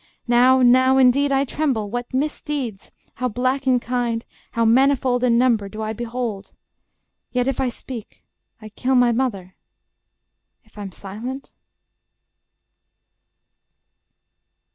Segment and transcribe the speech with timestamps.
[0.27, 5.69] Now, now, indeed, I tremble: what misdeeds, How black in kind, how manifold in number,
[5.69, 6.53] Do I behold!...
[7.31, 8.25] Yet, if I speak,
[8.59, 9.55] I kill My mother:...
[10.63, 11.53] If I'm silent